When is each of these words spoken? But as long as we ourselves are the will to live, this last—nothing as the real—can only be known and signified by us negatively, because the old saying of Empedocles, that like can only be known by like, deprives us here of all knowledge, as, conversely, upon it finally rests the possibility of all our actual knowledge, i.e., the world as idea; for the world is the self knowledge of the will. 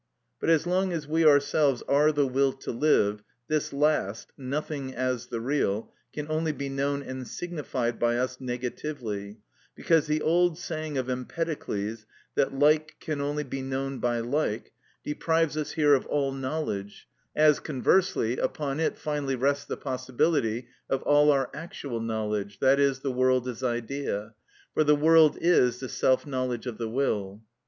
But 0.39 0.49
as 0.49 0.65
long 0.65 0.91
as 0.91 1.07
we 1.07 1.23
ourselves 1.27 1.83
are 1.87 2.11
the 2.11 2.25
will 2.25 2.53
to 2.53 2.71
live, 2.71 3.21
this 3.49 3.71
last—nothing 3.71 4.95
as 4.95 5.27
the 5.27 5.39
real—can 5.39 6.25
only 6.27 6.51
be 6.51 6.69
known 6.69 7.03
and 7.03 7.27
signified 7.27 7.99
by 7.99 8.17
us 8.17 8.41
negatively, 8.41 9.41
because 9.75 10.07
the 10.07 10.23
old 10.23 10.57
saying 10.57 10.97
of 10.97 11.07
Empedocles, 11.07 12.07
that 12.33 12.51
like 12.57 12.95
can 12.99 13.21
only 13.21 13.43
be 13.43 13.61
known 13.61 13.99
by 13.99 14.19
like, 14.21 14.71
deprives 15.03 15.55
us 15.55 15.73
here 15.73 15.93
of 15.93 16.07
all 16.07 16.31
knowledge, 16.31 17.07
as, 17.35 17.59
conversely, 17.59 18.39
upon 18.39 18.79
it 18.79 18.97
finally 18.97 19.35
rests 19.35 19.65
the 19.65 19.77
possibility 19.77 20.67
of 20.89 21.03
all 21.03 21.29
our 21.29 21.47
actual 21.53 21.99
knowledge, 21.99 22.57
i.e., 22.63 22.93
the 23.03 23.11
world 23.11 23.47
as 23.47 23.61
idea; 23.61 24.33
for 24.73 24.83
the 24.83 24.95
world 24.95 25.37
is 25.39 25.79
the 25.79 25.87
self 25.87 26.25
knowledge 26.25 26.65
of 26.65 26.79
the 26.79 26.89
will. 26.89 27.43